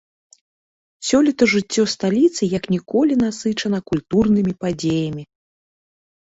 Сёлета 1.09 1.43
жыццё 1.53 1.83
сталіцы 1.95 2.43
як 2.57 2.65
ніколі 2.77 3.13
насычана 3.25 3.79
культурнымі 3.91 4.53
падзеямі. 4.65 5.23